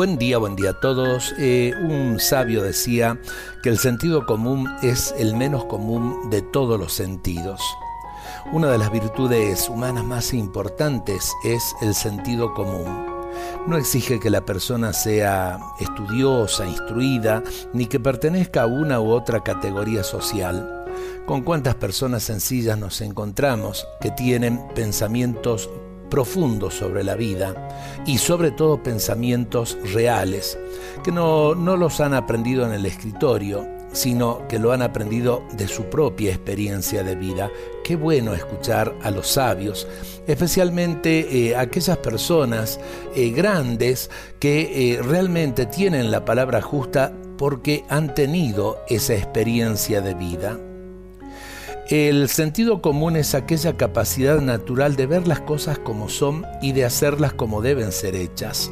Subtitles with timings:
[0.00, 1.34] Buen día, buen día a todos.
[1.38, 3.20] Eh, un sabio decía
[3.62, 7.60] que el sentido común es el menos común de todos los sentidos.
[8.50, 12.86] Una de las virtudes humanas más importantes es el sentido común.
[13.66, 17.42] No exige que la persona sea estudiosa, instruida,
[17.74, 20.86] ni que pertenezca a una u otra categoría social.
[21.26, 25.68] ¿Con cuántas personas sencillas nos encontramos que tienen pensamientos
[26.10, 27.54] profundos sobre la vida
[28.04, 30.58] y sobre todo pensamientos reales,
[31.02, 35.66] que no, no los han aprendido en el escritorio, sino que lo han aprendido de
[35.68, 37.50] su propia experiencia de vida.
[37.84, 39.86] Qué bueno escuchar a los sabios,
[40.26, 42.78] especialmente eh, aquellas personas
[43.14, 50.14] eh, grandes que eh, realmente tienen la palabra justa porque han tenido esa experiencia de
[50.14, 50.69] vida.
[51.90, 56.84] El sentido común es aquella capacidad natural de ver las cosas como son y de
[56.84, 58.70] hacerlas como deben ser hechas.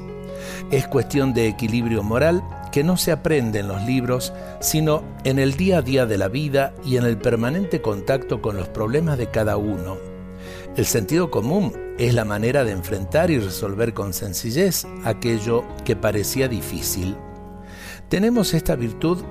[0.71, 5.57] Es cuestión de equilibrio moral que no se aprende en los libros, sino en el
[5.57, 9.29] día a día de la vida y en el permanente contacto con los problemas de
[9.29, 9.97] cada uno.
[10.77, 16.47] El sentido común es la manera de enfrentar y resolver con sencillez aquello que parecía
[16.47, 17.17] difícil.
[18.09, 19.25] Tenemos esta virtud,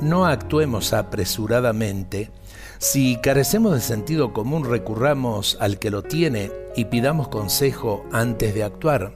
[0.00, 2.32] no actuemos apresuradamente,
[2.78, 8.62] si carecemos de sentido común, recurramos al que lo tiene y pidamos consejo antes de
[8.62, 9.12] actuar.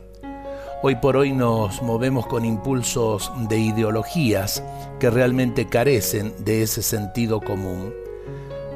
[0.83, 4.65] Hoy por hoy nos movemos con impulsos de ideologías
[4.99, 7.95] que realmente carecen de ese sentido común.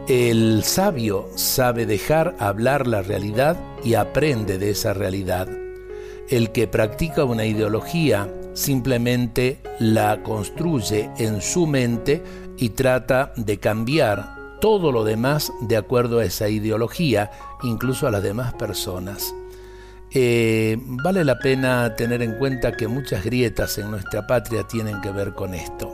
[0.07, 5.49] El sabio sabe dejar hablar la realidad y aprende de esa realidad.
[6.29, 12.23] El que practica una ideología simplemente la construye en su mente
[12.57, 17.31] y trata de cambiar todo lo demás de acuerdo a esa ideología,
[17.63, 19.35] incluso a las demás personas.
[20.13, 25.11] Eh, vale la pena tener en cuenta que muchas grietas en nuestra patria tienen que
[25.11, 25.93] ver con esto.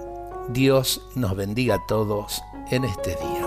[0.48, 3.41] Dios nos bendiga a todos en este día.